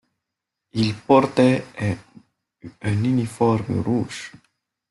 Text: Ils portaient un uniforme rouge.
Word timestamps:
Ils 0.73 0.95
portaient 0.95 1.63
un 2.81 3.03
uniforme 3.03 3.81
rouge. 3.81 4.31